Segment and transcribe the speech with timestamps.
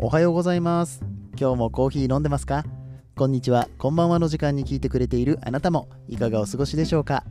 [0.00, 1.02] おはようございます。
[1.36, 2.64] 今日もコーヒー飲んでますか？
[3.16, 3.68] こんにちは。
[3.78, 7.24] こんばんはの時間に聞いてくれているあなたもいかがお過ごしでしょうか？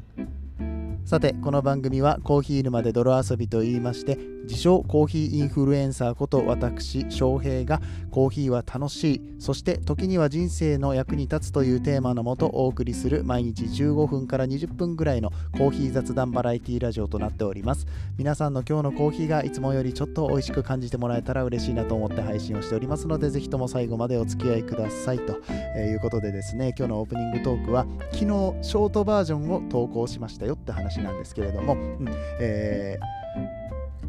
[1.08, 7.82] さてこの番組はコーヒー沼で泥遊びと言いまして自称コーヒーインフルエンサーこと私翔平が
[8.12, 17.88] コーヒーは楽しいそして時には人生の役に立つというテーマのもとお送りする毎日15分から20分ぐらいのコーヒー雑談バラエティラジオとなっております。
[18.18, 25.34] 皆さんの今日のコーヒーがいつもよりちょっと美味しく感じてもらえたら嬉しいなと思って配信をしておりますのでぜひとも最後までお付き合いくださいと
[25.78, 32.08] いうことでですね今日のオープニングトークは昨日ショートバージョンを投稿しましたよって話なんですけれども、うん
[32.40, 33.18] えー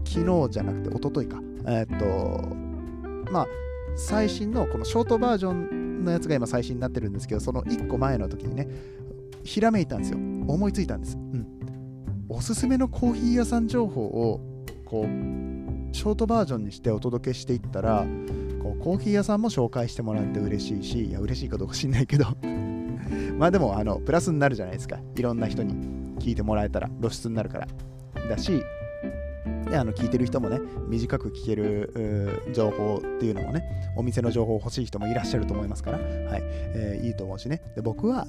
[0.05, 1.39] 昨日じゃなくて一昨日か。
[1.67, 3.47] えーっとまあ
[3.97, 8.69] 最新のこのショートバージョンのやつが今最新になってるんですけどその1個前の時にね
[9.45, 10.19] ひらめいたんですよ。
[10.19, 11.47] 思いついたんです、うん、
[12.29, 14.41] おすすめのコーヒー屋さん情報を
[14.87, 15.05] こう
[15.95, 18.07] ショートバージョンにしてお届けしていったら
[18.63, 22.27] こうコーヒー屋さんも紹介してもらって嬉しいしいや嬉しいかどうか知んないけど。
[23.39, 24.99] まあでもあのプラスになるじゃないですか。
[25.17, 25.75] いろんな人に
[26.19, 27.69] 聞いてもらえたら露出になるから。
[28.29, 28.63] だし
[29.71, 36.09] であの聞いてる人もね短く聞ける情報っていうのもねお店の情報欲しい人もいらっしゃると思いますから、はい。
[36.43, 37.63] えー、いいと思うしね。
[37.75, 38.27] で僕は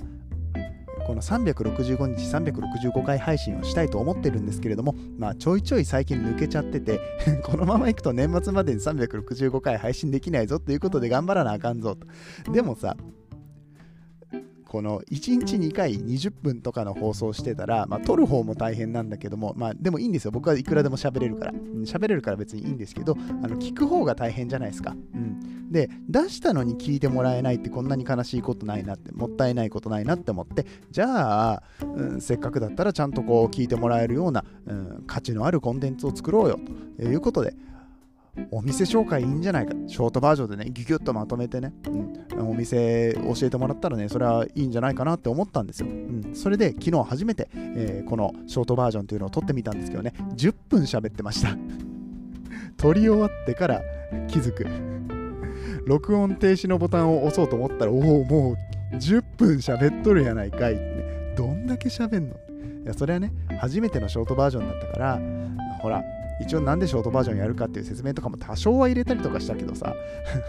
[1.09, 6.99] この365日365回配信をしたいと思ってるんですけれども、まあ、ちょいちょい最近抜けちゃってて
[7.43, 12.51] このままいくと年末までに365回配信できないぞということで頑張らなあかんぞと。
[12.51, 12.95] でもさ
[14.69, 20.31] この1日2回20分とかの放送してたら、まあ、撮る方も大変なんだけども、まあ、でもいいんですよ。
[20.31, 21.53] 僕はいくらでも喋れるから。
[21.85, 24.95] 喋れるから別にいいんですけど、あの聞く方が大変じゃないですか。
[25.15, 25.71] うん。
[25.71, 36.59] で、出したのに聞いてもらえないってこんなに悲しいことないなって、もったいないことないなって思って、じゃあ、うん、せっかくだったらちゃんとこう聞いてもらえるような、うん、価値のあるコンテンツを作ろうよ
[36.97, 37.55] ということで、
[38.51, 39.73] お店紹介いいんじゃないか？
[39.87, 41.73] ショートバージョンでね、ギュギュッとまとめてね、
[42.37, 45.87] うん、お店教えてもらったらね、それはいいんじゃないかなって思ったんですよ。
[45.87, 51.57] うん、それで昨日初めて、えー、このショートバージョンというのを撮ってみたんですけどね、10分喋ってました。
[52.77, 53.81] 撮り終わってから
[54.27, 54.65] 気づく。
[55.85, 58.55] 録音停止のボタンを押そうと思ったら、おお、も
[58.91, 62.35] う10分喋っとるやないかいって、どんだけ喋んの？
[62.83, 65.19] いや、それはね、初めてのショートバージョンだったから、
[65.81, 66.03] ほら、
[66.39, 69.93] 一応なんでショートバージョンやるかっていう説明とかも多少は入れたりとかしたけどさ。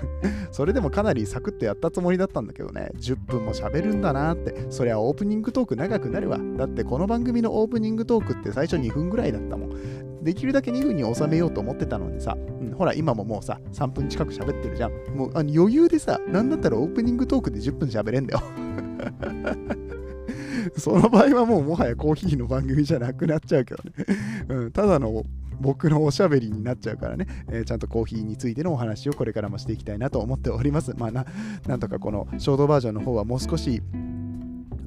[0.50, 2.90] それでもかなりサクッとやったつもりだったんだけどね。
[2.96, 4.66] 10分も喋るんだなって。
[4.70, 6.38] そりゃオープニングトーク長くなるわ。
[6.56, 9.70] だってこの番組のオープニングトークって最初2分ぐらいだったもん。
[10.22, 14.92] できるだけ2分に収めようと思ってたのにさ、うん、ほら今ももうさ3分近く喋ってるじゃん。
[15.16, 18.42] もうあの余裕でさなんだったらオープニングトークで10分喋れんだよ。
[20.76, 23.92] その場合はもうもはやコーヒーの番組じゃなくなっちゃうけどね。
[24.48, 25.24] うん、ただの
[25.60, 30.94] 僕のおしゃべりになっちゃうからね、えー、ちゃんとコーヒーについてのお話をこれからもしていきたいなと思っております。
[30.96, 31.26] まあな、
[31.66, 33.82] なんとかこのショートバージョンの方はもう少し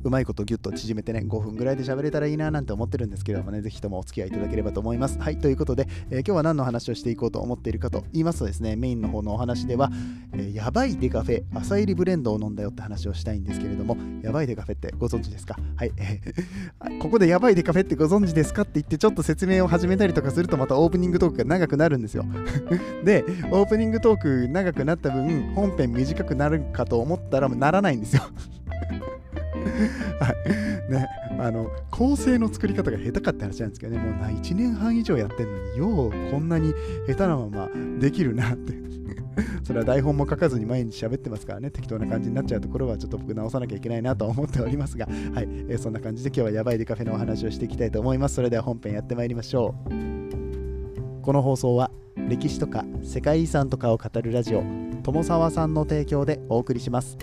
[0.04, 5.18] うまいことギュッと縮めてね、5分ぐらいで喋れたらいいななんて思ってるんですけれどもね、ぜひともお付き合いいただければと思います。
[5.20, 9.90] はい、ということで、えー、今日は何の話をしていこうと思っているかと言いますとですね、メインの方のお話では、
[10.34, 15.56] えー、やばいデカフェ、朝入りブレンドを飲んだよって話をしたいんですけれども、やばいデカフェってご存知ですか？
[15.76, 22.26] はい、えー、 ここでやばいデカフェってご存知ですかって言ってちょっと説明を始めたりとかするとまたオープニングトークが長くなるんですよ。
[23.04, 28.24] で、オープニングトーク長くなった分、本編短くなるかと思ったらならないんですよ。
[30.20, 31.08] はいね、
[31.40, 36.74] あの構成の作り方が下手かって話なんですけどね、もうな1年半以上やってんのに、ようこんなに
[37.08, 37.70] 下手なまま
[38.00, 38.74] できるなって
[39.64, 48.36] それは台本も書かずに毎日喋ってますからね、適当な感じになっちゃうところはちょっと僕直さなきゃいけないなと思っておりますが、はい、えー、そんな感じで今日はやばいデカフェのお話をしていきたいと思います。
[48.36, 51.22] それでは本編やってまいりましょう。
[51.22, 51.90] この放送は
[52.28, 54.64] 歴史とか世界遺産とかを語るラジオ
[55.04, 57.18] 友沢さんの提供でお送りします。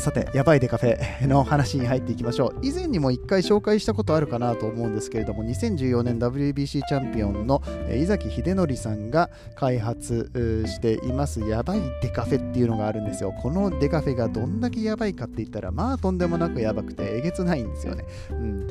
[0.00, 2.58] さて、やばいデカフェの話に入っていきましょう。
[2.62, 7.62] 以前にも1回紹介したことあるかなと思うんですけれども、2014年 WBC チャンピオンの
[7.94, 13.32] 井崎秀則さんが開発していますやばいデカフェっていうのがあるんですよ。
[13.42, 18.04] このデカフェがどんだけやばいかって言ったら、まあとんでもなくやばくてえげつないんですよね。
[18.30, 18.68] うん、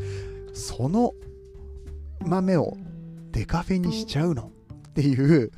[0.53, 1.13] その
[2.21, 2.75] 豆を
[3.29, 4.51] デカフェにしちゃうの？
[4.87, 5.51] っていう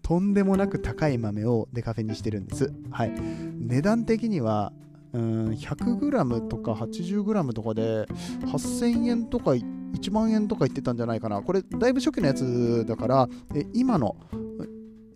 [0.00, 2.72] とんでもなく高い豆をデカフェにしてるんです。
[2.90, 3.12] はい。
[3.58, 4.72] 値段的には
[5.14, 8.06] 100g とか 80g とかで
[8.46, 11.42] 8000円とか1万円とか言ってたんじゃないかな。
[11.42, 14.16] これだいぶ初期のやつだからえ今の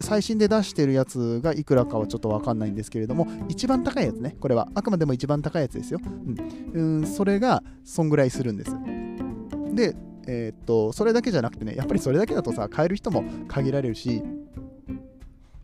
[0.00, 6.00] 最新で出してるやつがいくらかはちょっとわかんないんですけれども、一番高いやつね、これはあくまでも一番高いやつですよ。
[6.74, 8.76] うん、うんそれがそんぐらいするんです。
[9.74, 9.96] で、
[10.28, 14.22] えー、っとそれだけじゃなくてねやっぱりそれだけだとさ買える人も限られるし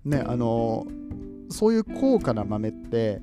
[0.04, 0.86] ねあの
[1.50, 3.20] そういう高価な豆って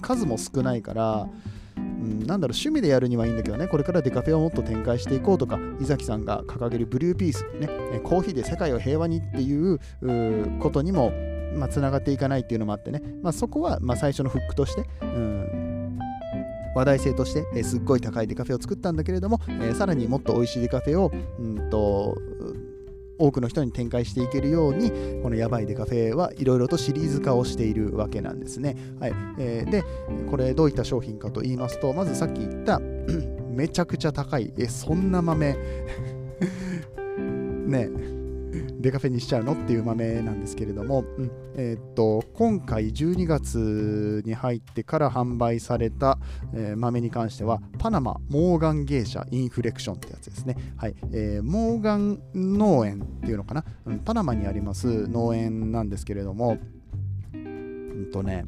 [0.00, 1.28] 数も少ないから
[1.76, 7.68] うん、なんだろう趣味でやるにはいいんだけどねこれからデカフェをもっと展開していこうとか伊崎さんが掲げるブルーピース、ね、
[8.02, 9.78] コーヒーで世界を平和にっていう
[10.58, 11.12] ことにも
[11.54, 15.98] まあ、つながっていかないっていうのもあってね、まあ、そこはま最初のフックとして、うん、
[16.74, 22.16] 話題性として、え、すっごい高いデカフェを作ったんだけれども、えー、さらにもっと美味しいデカフェを、うんと
[23.22, 24.90] 多くの人に展開していけるように
[25.22, 28.76] このやばいデカフェはいろいろとシリーズ化をしているわけなんですね。
[28.98, 29.14] はい。
[29.38, 29.84] えー、で
[30.28, 32.80] これどういった商品かと言いますとまずさっき言った
[33.48, 35.56] めちゃくちゃ高いえそんな豆。
[37.66, 38.21] ね。
[38.82, 41.30] デカフェにしちゃうのっていう豆なんですけれども、うん。
[41.54, 46.18] えー、っと今回12月に入ってから販売された、
[46.52, 50.94] えー、豆に関してはパナマモーガン芸者インフレクションってやつですね、はい。
[51.12, 56.58] えー、モーガン農園っていうのかな、うん、パナマにあります農園なんですけれども
[57.34, 58.46] うんとね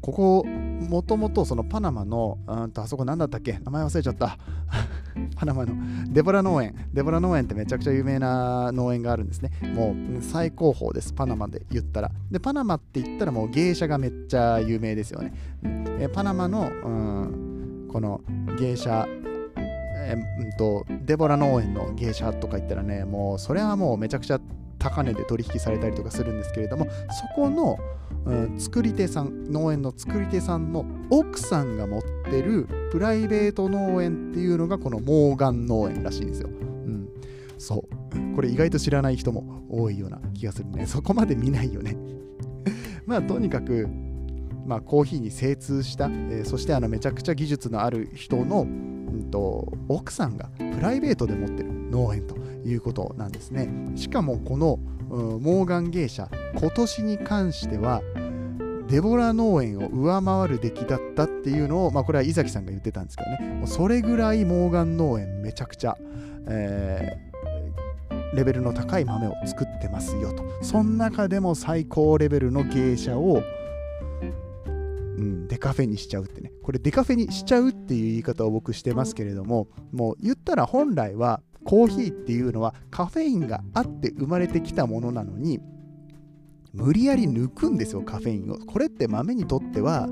[0.00, 3.58] ここもともとそのパナマのうんとあそこ何だったっけ？
[3.64, 4.38] 名前忘れちゃった。
[5.36, 5.74] パナマの
[6.08, 6.74] デボラ農園。
[6.92, 9.50] デボラ農園ってめちゃくちゃ有名な農園があるんですね。
[9.74, 12.10] もう最高峰です、パナマで言ったら。
[12.30, 15.32] で、パナマって言ったらもう芸者がめっちゃ有名ですよね。
[16.00, 18.20] えパナマの、うん、この
[18.58, 19.06] 芸者、
[19.96, 24.40] えうんと、デボラ農園の芸者とか言ったらね、もうそれはもうめちゃくちゃ
[24.78, 27.78] 高値で取引されたりとかするんですけれども、そこの、
[28.24, 36.48] うん、作り手さん農園の作り手さんの奥さんが持ってるプライベート農園っていうのがこのモーガン農園らしいんですよ。
[36.48, 36.52] う
[36.90, 37.08] ん、
[37.58, 41.96] そうこれ意外と知らない人も多いような気がするねそこまで見ないよね
[43.04, 43.88] まあとにかく
[44.66, 53.68] まあ、コーヒーに精通した、えー、そしてあのめちゃくちゃ技術のある人の、うんと奥さんがプライベートで持ってる農園ということなんですね。
[53.96, 54.78] しかもこの
[55.08, 58.02] モーガン芸者今年に関しては
[58.88, 63.54] デボラ農園を上回る出来だったっていうのを、まあ、これは伊崎さんが言ってたんですけどね。
[63.54, 65.96] もうそれぐらいモーガン農園めちゃくちゃ、
[66.46, 70.44] えー、レベルの高い豆を作ってますよと。
[70.62, 73.42] その中でも最高レベルの芸者を、
[75.16, 76.52] うん、デカフェにしちゃうってね。
[76.62, 85.60] これデカフェにしちゃうっていう言い方を僕してますけれどももう言ったら本来はコーヒーっていうのはカフェインがあって生まれてきたものなのに
[86.74, 88.58] 無理やり抜くんですよカフェインを。
[88.58, 90.08] これって豆にとっては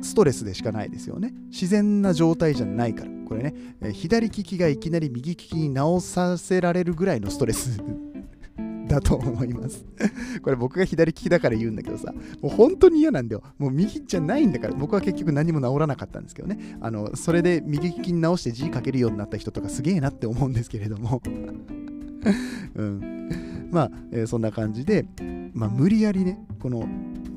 [0.00, 7.80] ストレスでしかないですよね自然な状態じゃないからこれねえ左利きがいきなり右利きに直させられるぐらいのストレス
[8.88, 9.84] だと思います
[10.42, 13.42] これ僕が左利きだから言うんだけどさ、もう本当に嫌なんだよ。
[13.58, 16.76] もう右じゃないんだから、僕は結局何も治らなかったんですけどね。
[16.80, 21.20] あの、それで右利きに直して字書けるようになった人とかすげえなって思うんですけれども
[22.74, 23.28] うん。
[23.70, 25.06] まあ、えー、そんな感じで、
[25.52, 26.88] まあ、無理やりね、この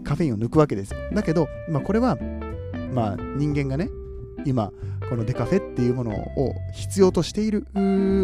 [0.03, 0.99] カフェインを抜くわけですよ。
[1.13, 2.17] だけど、まあ、これは、
[2.91, 3.89] まあ、人間がね、
[4.45, 4.71] 今、
[5.09, 7.65] このデカフェっていうものを必要としている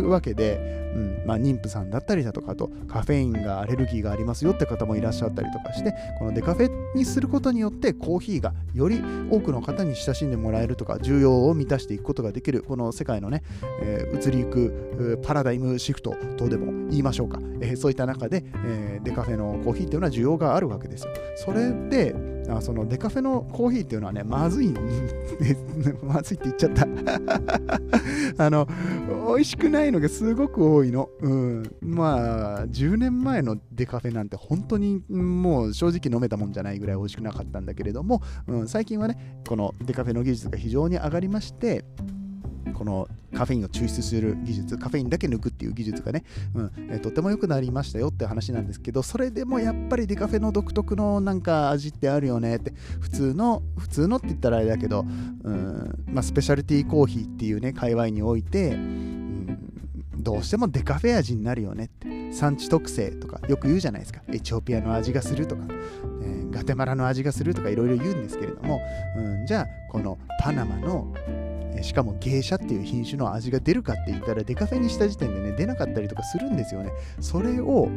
[0.10, 0.58] わけで、
[0.96, 1.18] うん。
[1.28, 13.44] まあ、妊婦さんだったりだとかとカフェインがアレルギーがありますよって方もいらっしゃったりとかしてこのデカフェにすることによってコーヒーがより多くの方に親しんでもらえるとか需要を満たしていくことができるこの世界のね、
[13.82, 21.14] えー、移りゆくパラダイムシフトとでも言いましょうか、えー、そういった中で、えー、デカフェのコーヒーっていうのは需要があるわけですよ。
[21.36, 24.78] それであそのデカフェのコーヒーっていうのはねまずいん
[26.04, 26.88] まずいって言っちゃった。
[28.46, 28.68] あの
[29.28, 41.84] 美味しくないのがすごく多いの、うん、まあ10年前のデカフェなんて本当にもう正直飲めたもんじゃないぐらい美味しくなかったんだけれども、うん、最近はねこのデカフェの技術が非常に上がりまして
[42.78, 55.08] このカフェインを抽出する技術、カフェインだけ抜くっていう技術がね、うんえとても良くなりましたよって話なんですけど、それでもやっぱりデカフェの独特のなんか味ってあるよねって、普通の、普通のって言ったらあれだけど、
[55.44, 59.60] うんまあ、スペシャルティーコーヒーっていうね、界隈において、うん、
[60.20, 65.64] どうしてもデカフェ味になるよねって、産地特性とかよく言うじゃないですか、エチオピアの味がするとか、
[66.22, 68.80] えー、ガテマラの味がするとかいろいろ言うんですけれども、
[69.18, 71.12] うん、じゃあこのパナマの
[71.84, 76.92] しかも芸者っていう品種の味が出るかって言ったらデカフェにした時点でね出なかったりとかするんですよね。
[77.20, 77.90] それを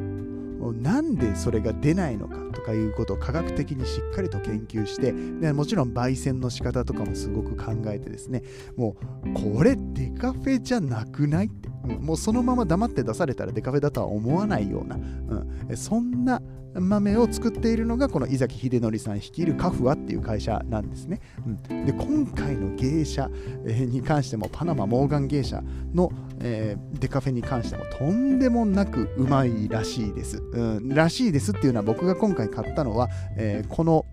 [0.82, 8.42] なんでそれが出ないのかとかいうことを科学的にしっかりと研究してでもちろん焙煎の仕方とかもすごく考えてですね
[8.76, 16.42] もうこれデカフェじゃなくないって、もうそのまま黙って出されたらデカフェだとは思わないような、うん、そんな
[16.74, 21.20] 豆を作っているのがこの井崎秀則さん率いるカフアっていう会社なんですね。
[21.68, 23.28] うん、で今回の芸者
[23.66, 30.38] に関してもパナマモーガン芸者の、えー、デカフェに関してもとんでもなくうまいらしいです。
[30.52, 34.06] うん、らしいですっていうのは僕が今回買ったのは、えー、この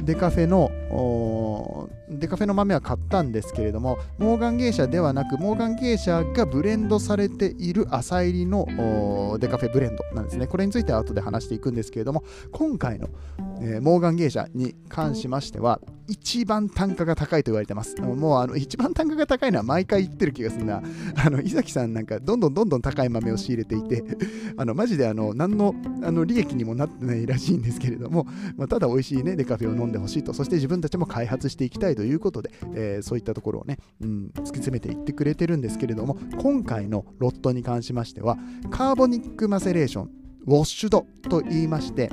[0.00, 0.70] デカフェの
[2.08, 8.66] デカフェの豆は買ったんですけれどもモーガン芸者ではなくモーガン芸者がブレンドされている朝入りの
[9.40, 10.46] デカフェブレンドなんですね。
[10.46, 13.08] これについては後で話していくんですけれども今回の、
[13.60, 17.94] えー、モーガン芸者に関しましては一番単価が高いと言われてます。
[18.00, 20.82] もうあの一番単価が高いのは毎回言ってる気がするな。
[21.14, 24.02] あの伊崎さんなんかどんどんどんどん高い豆を仕入れていて
[24.56, 28.26] あのマジであの何のあの利益にもなってないらしいんですけれども、
[28.56, 30.32] まあ、ただ美味しいねデカフェを飲んでほしいと。
[30.32, 38.36] そして自分たちも開発していきたいということで、えー、そういったところをね、うん、突き詰めていってくれてるんですけれども今回のロットに関しましては
[38.70, 40.10] カーボニックマセレーション
[40.46, 42.10] ウォッシュドと言いまして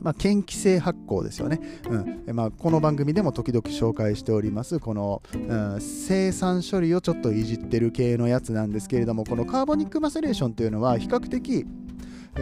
[0.00, 2.36] まあ、嫌気性発酵ですよね、うん。
[2.36, 11.66] まあ、この番組でも時々紹介しておりますこの、うん、生産処理をちょっといじってる系のやつなんですけれどもこのカーボニックマセレーションというのは比較的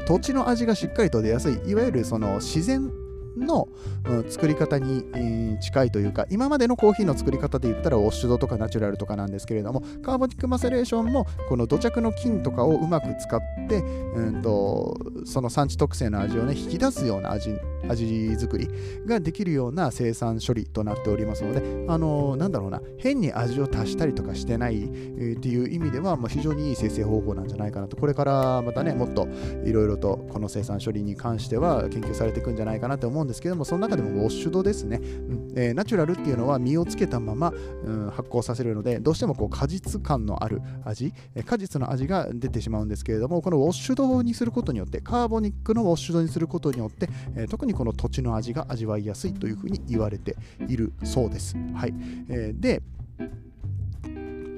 [0.06, 1.70] 土地の味がしっかりと出やすい。
[1.70, 2.90] いわゆるその自然
[3.36, 3.68] の、
[4.04, 17.50] うん、作り方に、えー、近いというか今までのコーヒーの作り方で言ったらウォッシュドとかナチュラルとかなんですけれどもカーボニックマセレーションもこの土着の菌とかをうまく使って、うんと、その産地特性の味をね引き出すような味
[17.88, 18.68] 味作り
[19.06, 24.88] ができるような生産処理となっておりますので、あのー、なんだろうな、変に味を足したりとかしてない、
[25.18, 29.28] え、っていう意味では、まあ、非常にいい生成方法なんじゃないかなと、これからまたね、もっと
[29.64, 35.52] いろいろとこの生産処理に関しては研究されていくんじゃないかなと思うんですけども、その中でもウォッシュドですね、うん。
[35.56, 37.52] えー、ナチュラルっていうのは実をつけたまま、
[37.84, 41.12] うん、発酵させるので、どうしてもこう果実感のある味、
[41.44, 51.56] 果実の味が出てしまうんですけれども、このウォッシュドにすることによって、カーボニックのウォッシュドにすることによって、えー、特にこの土地の味が味わいやすいというふうに言われているそうです。
[51.74, 51.94] はい
[52.28, 52.82] えー、で、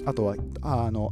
[0.05, 1.11] あとはあの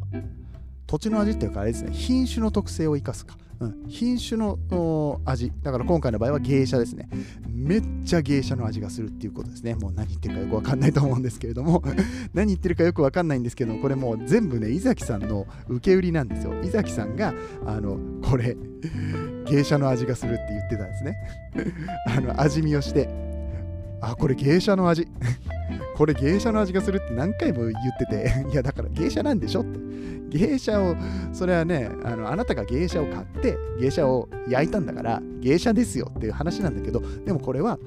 [0.88, 5.52] 土地の味っていうかあれですね品種の特性を生かすか、うん、品種の味。
[5.64, 7.10] だから今回の場合は芸者ですね。
[7.48, 9.76] めっちゃ芸者の味がするっていうことですね。
[9.76, 11.84] もう何言ってるかよくわかんないと思うんですけれども。
[12.34, 16.54] 何言ってるかよくわかんないんですけどこれもう全部ね伊崎さんの受け売りなんですよ。
[16.64, 17.34] 伊崎さんが
[17.66, 18.56] あのこれ
[19.50, 21.18] 芸者の味がするって言ってたんですね。
[22.16, 23.10] あの味見をして
[24.02, 25.08] あこれ芸者の味。
[25.96, 28.32] これ芸者の味がするって何回も言ってて。
[28.52, 29.80] いやだから芸者なんでしょって。
[30.30, 30.96] 芸者を
[31.32, 37.80] それはねあのあなたが芸者を買って芸者を焼いたんだから芸者ですよっていう話なんだけどでもこれは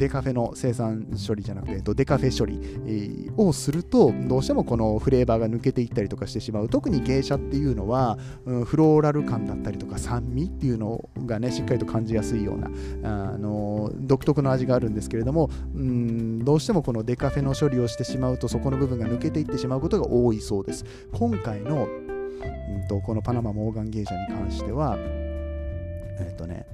[0.00, 6.70] デカフェの生産処理じゃなくて、デカフェ処理をすると、どうしてもこのフレーバーが抜けていったりとかしてしまう。
[6.70, 12.70] 特に芸者っていうのは、うん、フローラル感だったりとか酸味っていうのがね、しっかりと感じやすいような、
[13.04, 20.86] あの独特の味があるんですけれども、うん、どうしてもこのデカフェの処理をしてしまうと、そこの部分が抜けていってしまうことが多いそうです。
[21.12, 26.64] 今回の、うんと、このパナマモーガン芸者に関しては、えっ、とね、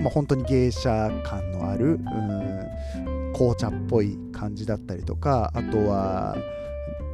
[0.00, 6.36] まあ、本当に芸者感のある、うん、紅茶っぽい感じだったりとかあとは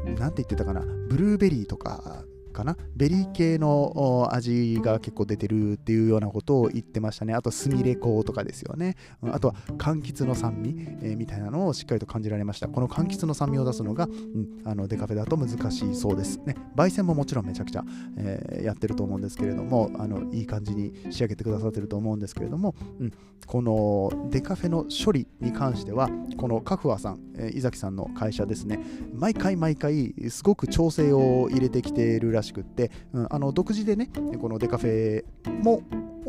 [0.05, 2.25] 何て言ってたかなブルーベリーとか
[2.57, 2.77] かな？
[2.97, 7.35] ベリー系の味が結構出てるっていうようなことを言ってましたね。
[7.35, 8.97] あとスミレ香とかですよね。
[9.31, 12.69] あとは柑橘の酸味、えー、みたいなのをしっかりと感じられました。
[12.69, 16.39] この柑橘の酸味を出すのが、うん、あのデカフェだと難しいそうです。
[16.47, 17.85] ね焙煎ももちろんめちゃくちゃ、
[18.17, 23.13] えー、やってると思うんですけれどもあのいい感じに仕上げてくださってると思うんですけれども、うん、
[23.47, 28.81] このデカフェの処理に関してはこのカフアさん、えー、伊崎さんの会社ですね。
[29.13, 34.09] 毎回毎回すごく調整を入れてきているらしいしくって、うん、あの独自でね
[34.41, 35.25] このデカフェ
[35.63, 35.83] も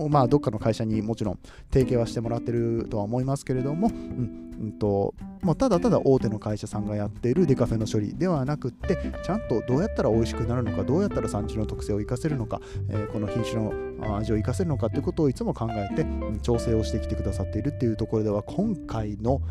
[0.10, 1.40] まあどっかの会社にもちろん
[1.72, 12.60] 提携はしてもらってるとは思いますけれども、うんうんとまあ、ただただ大手の会社さんがやっているデカフェの処理ではなくってちゃんとどうやったら美味しくなるのかどうやったら産地の特性を生かせるのか、
[12.90, 19.42] えー、この品種の味を生かせるのかということをいつも考えて、うん、調整をしてきてくださっているっていうところでは今回の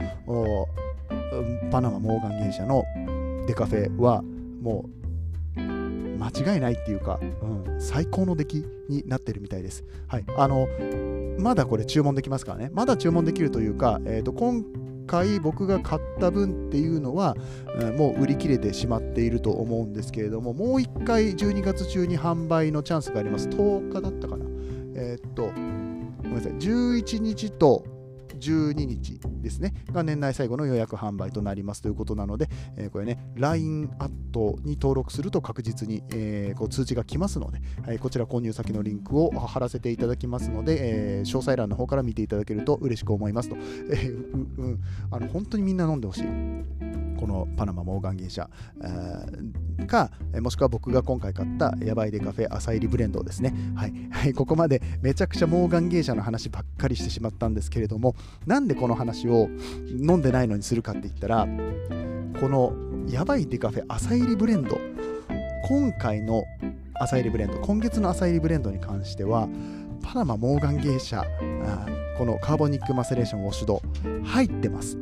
[1.70, 2.85] パナマモーガン芸者の
[3.46, 4.23] デカフェは
[4.61, 4.95] もう
[6.26, 9.85] 間違いないっていうか、うん、最高の出来になってるみたいです。
[10.09, 10.66] はい、あの
[11.38, 12.71] まだこれ注文できますからね。
[12.73, 14.64] まだ注文できるというか、えーと、今
[15.06, 17.37] 回僕が買った分っていうのは、
[17.78, 23.49] うん、もう売り切れてしまっていると思うんですけれども、もう1回12月中に販売のチャンスがあります。
[23.49, 24.45] 10日だったかな。
[24.95, 27.85] えっ、ー、と、ごめんなさい、11日と
[28.38, 43.56] 12日ですね、が年内最後の予約販売となりますということなので、えー、これね、LINE アットに登録すると確実に、えー、こう通知が来ますので、はい、こちら購入先のリンクを貼らせていただきますので、えー、詳細欄の方から見ていただけると嬉しく思いますと。
[43.56, 46.24] えーうん、あの本当にみんな飲んでほしい。
[47.16, 48.49] このパナマモーガン芸者
[49.87, 53.54] か、もしくは僕が今回買ったヤバいデカフェ朝入りブレンドですね。
[53.75, 53.92] はい。
[54.11, 58.14] はい、ここまでめちゃくちゃモーガン芸者の話ばっかりしてしまったんですけれども、
[58.46, 59.49] なんでこの話を
[59.90, 61.46] 飲んでないのにするかって言ったら、
[62.40, 62.73] この
[63.08, 64.78] ヤバいデカフェ朝入りブレンド、
[65.68, 66.44] 今回の
[66.94, 69.49] 朝入りブレンド、今月の朝入りブレンドに関しては、
[70.02, 71.25] パナマモーガン芸者、
[72.18, 73.82] このカーボニックマセレーションウォッシュド、
[74.25, 74.96] 入ってます。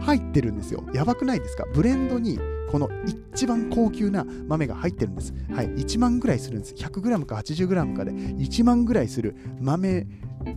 [0.00, 0.84] 入ってるんですよ。
[0.94, 1.64] やばくないですか？
[1.74, 2.38] ブレンドに
[2.70, 2.88] この
[3.32, 5.34] 一番高級な豆が入ってるんです。
[5.52, 6.74] はい、1万ぐらいするんです。
[6.74, 10.06] 100g か 80g かで1万ぐらいする豆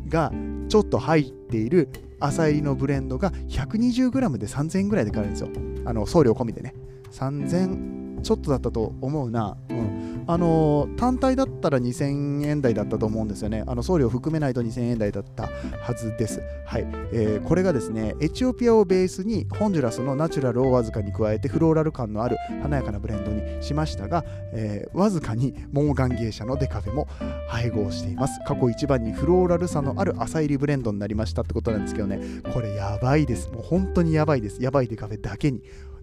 [0.09, 0.31] が
[0.69, 5.50] ちょっと入っている朝入りのブレンドが 120g で3000円ぐらいで買えるんですよ。
[5.85, 6.73] あの送料込みでね。
[7.12, 9.57] 3000ちょっとだったと思うな。
[9.69, 10.12] うん。
[10.27, 13.63] あの単体だったら2000円台だったと思うんですよね。
[13.67, 15.49] あの送料含めないと2000円台だった
[15.81, 16.41] はずです。
[16.65, 27.07] はい、えー、これがですね、エチオピアをベースにホンジュラスのナチュラルをわずかに加えてフローラル感のある華やかなブレンドにしましたが、えー、わずかにモーガン芸者のデカフェも
[27.47, 28.39] 配合しています。
[28.45, 32.21] 過去一番にフローラルさのある朝入りブレンドになりましたってことなんですけどね、
[32.53, 33.49] これやばいです。
[33.51, 34.61] もう本当にやばいです。
[34.61, 35.61] やばいデカフェだけに。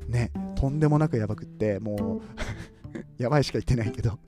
[0.09, 2.21] ね、とんでもなくやばくって、もう
[3.19, 4.19] やばいしか言ってないけど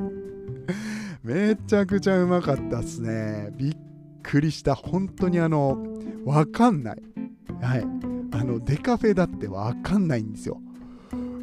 [1.22, 3.50] めちゃくちゃうまかったっすね。
[3.56, 3.76] びっ
[4.22, 4.74] くりした。
[4.74, 5.82] 本当にあの、
[6.24, 7.02] わかんない。
[7.60, 7.84] はい。
[8.32, 10.60] あの、デカフェだってわかんないんですよ。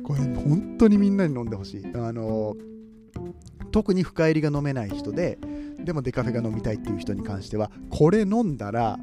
[0.04, 1.86] これ、本当にみんなに飲んでほしい。
[1.94, 2.56] あの、
[3.72, 5.38] 特に深入りが飲めない人で、
[5.84, 8.98] でもデカフェが飲みたいっていう人に関しては、これ飲んだら、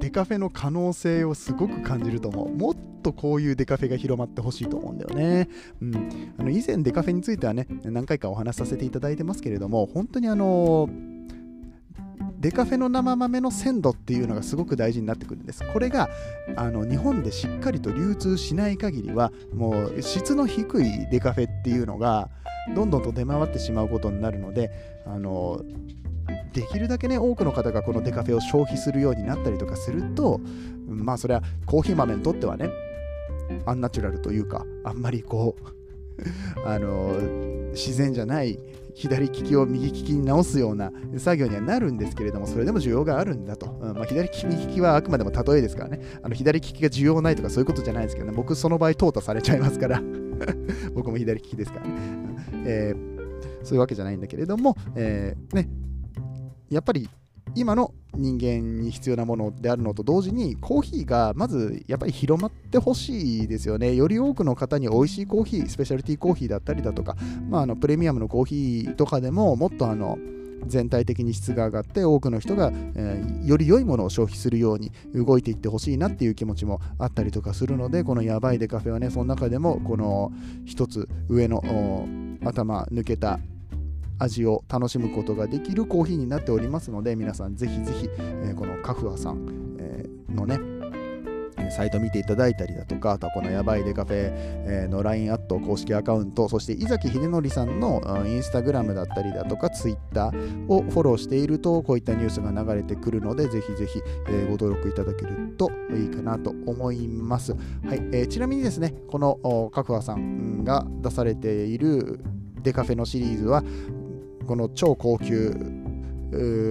[0.00, 2.54] デカフェの可能性をすごく感じると思う。
[2.56, 2.74] もっ
[3.06, 5.48] とこういうデカフェが広まってほしいと思うんだよね。
[5.80, 10.88] うん、あの以前デカフェについてはね、何回かお話しさせていただいてますけれども、本当にあの
[12.40, 15.62] デカフェの生豆の鮮度っていうのがすごく大事になってくるんです。
[15.72, 16.08] これが
[16.56, 22.28] あの日本でしっかりと流通しない限りは、もう質の低いデカフェっていうのが
[22.74, 24.70] どんどんと出回ってしまうことになるので、
[25.06, 25.62] あの
[26.52, 30.40] できるだけね多くの方がこのデカフェを消費するようになったりとかすると
[30.88, 32.70] まあそれはコーヒー豆にとってはね
[33.64, 35.76] アンナチュラルというかあんまりこう
[36.64, 37.14] あの
[37.72, 38.58] 自然じゃない
[38.96, 43.66] 左利きを右利きに直すような作業にはなるんですけれども、それでも需要があるんだと。
[43.78, 46.00] うんまあ、左利き、右利きはあくまでも例えですからね。
[46.22, 48.32] あの左利きが需要ないとかそういうことじゃないですけどね。
[48.34, 50.02] 僕、その場合、淘汰されちゃいますから。
[50.96, 51.94] 僕も左利きですからね。
[52.64, 55.68] えー、そういうわけじゃないんだけれども、えー、ね、
[56.70, 57.06] やっぱり
[57.56, 63.94] 今の人間に必要なものであるのと同時にコーヒーがまずやっぱり広まってほしいですよね。
[63.94, 67.16] より多くの方に美味しいコーヒー、スペシャルティーコーヒーだったりだとか、
[67.48, 70.18] まあ、あのプレミアムのコーヒーとかでももっとあの
[70.66, 80.32] 全体的に質が上がって多くの人が、えー、より良いものを消費するように動いていってほしいなっていう気持ちもあったりとかするのでこのやばいデカフェはねその中でもこの
[80.64, 81.62] 一つ上の
[82.44, 83.38] 頭抜けた
[84.18, 90.76] 味を楽しむことができるコーヒーになっておりますので皆さんぜひぜひ、えー、このカフアさん、えー、のね
[91.70, 104.00] サイト見ていただいたりだとか、あとはこのやばいデカフェの LINE アット公式アカウント、そして井崎秀則さんのインスタグラムだったりだとか、ツイッターをフォローしていると、こういったニュースが流れてくるので、ぜひぜひ、
[104.46, 107.52] ご登録いただけるといいかなと思います。
[107.52, 107.58] は
[107.94, 112.20] いえー、ちなみにですね、このカフアさんが出されている
[112.62, 113.62] デカフェのシリーズは、
[114.46, 115.50] この超高級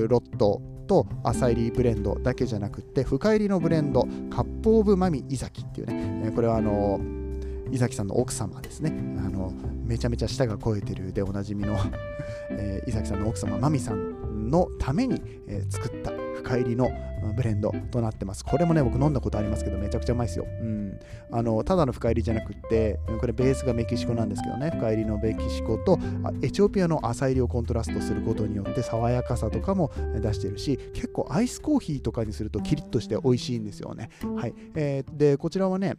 [0.09, 6.99] ロットと浅入りブレンドだけじゃなくて深入りのブレンドカップオブマミイザキっていうねこれはあの
[7.71, 8.91] 伊崎さんの奥様ですね。
[9.17, 9.51] あの
[9.83, 11.75] めちゃめちゃ舌が肥えてるでおなじみの
[12.51, 16.11] えー、伊崎さんの奥様マミさんのために、えー、作った
[16.45, 16.91] 深入りの
[17.35, 18.45] ブレンドとなってます。
[18.45, 20.45] これもね、僕飲んだことありますけど、めちゃくちゃうまいですよ。
[20.45, 20.99] うん。
[21.31, 25.97] あの、ただの深入りじゃなくって、これベースがメキシコなんですけどね、深入りのメキシコと
[26.43, 34.09] エチオピアの浅入りをコントラストすることによって爽やかさとかも出してるし、結構アイスコーヒーとかにするとキリッとして美味しいんですよね。
[34.35, 34.53] はい。
[34.75, 35.95] えー、で、こちらはね、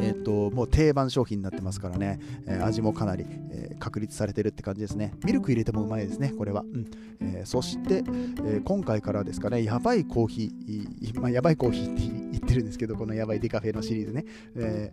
[0.00, 5.12] えーと、もう定番商品になってますからね、えー、味もかなり、えー、確立されてるって感じですね。
[5.24, 6.62] ミルク入れてもうまいですね、これは。
[6.62, 8.04] うんえー、そして、
[8.44, 14.24] え今回からですかね、やばいコーヒー、まあ、やばいコーヒーって言ってるんですけど、このやばいデカフェのシリーズね、
[14.56, 14.92] え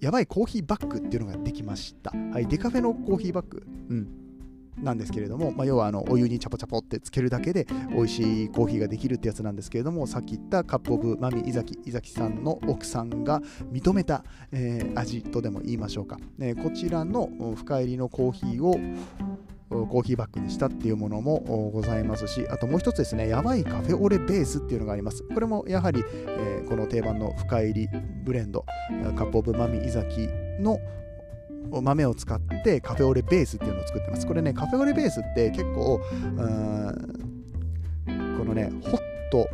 [0.00, 2.10] やばいコーヒーバッグっていうのができました。
[2.32, 3.62] はい、デカフェのコーヒーバッグ。
[3.90, 4.29] うん
[4.78, 13.40] なんですけれども、まあ、要はあのお湯にチャポチャポってつけるだけで美味しいコーヒーができるってやつなんですけれどもさっき言ったカップオブマミイザキイザキさんの奥さんが
[13.72, 18.78] 認めた、えー、味とでも言いましょうか、えー、こちらの深入りのコーヒーを
[19.70, 21.38] コーヒーバッグにしたっていうものも
[21.72, 25.22] ございますし、あともう一つですね、やばいカフェオレベースっていうのがあります。
[25.32, 27.88] これもやはり、えー、この定番の深入り
[28.24, 28.64] ブレンド、
[29.16, 30.28] カップオブマミイザキ
[30.60, 30.80] の
[31.70, 34.26] 豆を使ってカフェオレベースっていうのを作ってます。
[34.26, 36.00] これね、カフェオレベースって結構、
[38.38, 39.48] このね、ホット、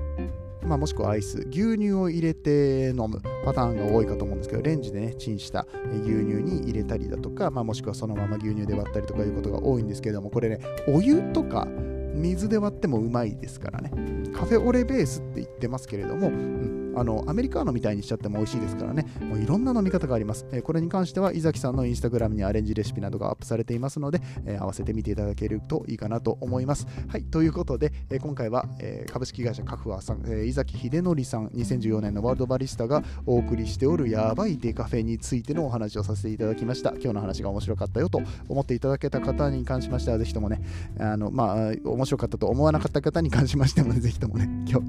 [0.62, 5.66] まあ、もしくはアイス、牛乳を入れて飲むパターンが多いかと思うんですけど、レンジでね、チンした
[6.02, 11.66] 牛乳に入れたりだとか、まあ、もしくはそのまま牛乳で割ったりとかいうことが多いんですけれども、これね、お湯とか
[12.14, 13.90] 水で割ってもうまいですからね。
[14.34, 20.46] カフェオレベースって言ってますけれども、うんあのアメリカーノみたいにしちゃっても美味しいですからね、もういろんな飲み方があります。
[20.50, 26.86] えー、これに関しては、伊崎さんのインスタグラムにアレンジレシピなどがアップされていますので、えー、合わせてみていただけるといいかなと思います。
[27.08, 36.92] はい、ということで、えー、今回は、え、株式会社カフアさん、え、伊崎秀則さん、2014年のワールドバリスタがお送りしておるやばいデカフェについてのお話をさせていただきました。
[36.92, 40.62] 今日の話が面白かったよと思っていただけた方に関しましては、ぜひともね、
[40.98, 44.86] あのまあ、面白かったと思わなかった方に関しましても、ぜひともね、今日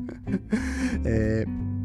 [1.06, 1.77] えー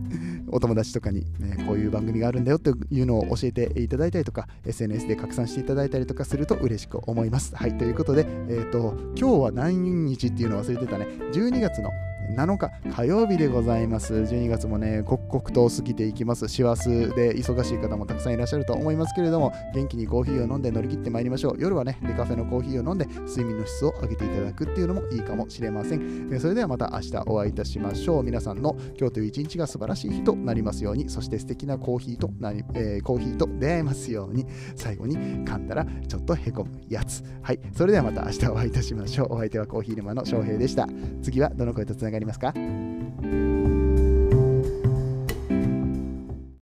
[0.53, 7.57] お友達とかに、ね、こういう番組があるんだよっていうのを教えていただいたりとか、SNS で拡散していただいたりとかすると嬉しく思います。
[7.57, 11.07] はい、ということで、えっ、ー、と、今日は何日っていうのを忘れてたね。
[11.33, 11.91] 12月の
[12.35, 14.15] 7日火曜日でございます。
[14.15, 16.49] 12月もね、刻々と過ぎていきます。
[16.49, 21.57] 師走で忙しい方もたくさんいらっしゃると思いますけれども、元気にコーヒーを飲んで乗り切ってまいりましょう。
[21.59, 26.41] 夜はね、デカフェのコーヒーを飲んで睡眠の質を上げていただくっていうのもいいかもしれません。
[26.41, 28.23] それではまた明日お会いいたしましょう。
[28.23, 37.23] 皆さんの今日という一日が素晴らしい日となりますように、そして素敵なコーヒーとなり、えー、コーヒーと出会えますように、最後に噛んだらちょっとへこむやつ。
[37.43, 39.35] はい、それではまた明日お会いいたしましょう。
[39.35, 40.89] お相手はコーヒー沼の翔平でした。
[41.23, 42.53] 次はどの声とつながりりますか？